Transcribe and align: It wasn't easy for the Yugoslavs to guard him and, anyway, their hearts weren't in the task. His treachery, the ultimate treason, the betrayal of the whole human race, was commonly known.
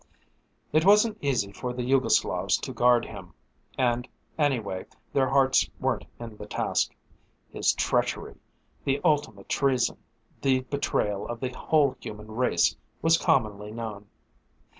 It 0.73 0.83
wasn't 0.83 1.19
easy 1.21 1.51
for 1.51 1.73
the 1.73 1.83
Yugoslavs 1.83 2.59
to 2.61 2.73
guard 2.73 3.05
him 3.05 3.35
and, 3.77 4.07
anyway, 4.35 4.87
their 5.13 5.29
hearts 5.29 5.69
weren't 5.79 6.05
in 6.19 6.37
the 6.37 6.47
task. 6.47 6.95
His 7.53 7.73
treachery, 7.73 8.39
the 8.83 8.99
ultimate 9.03 9.47
treason, 9.47 9.97
the 10.41 10.61
betrayal 10.61 11.27
of 11.27 11.39
the 11.39 11.49
whole 11.55 11.95
human 11.99 12.31
race, 12.31 12.75
was 13.03 13.19
commonly 13.19 13.71
known. 13.71 14.07